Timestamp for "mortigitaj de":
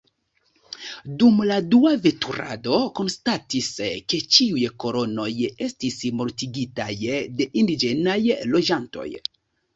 6.23-7.51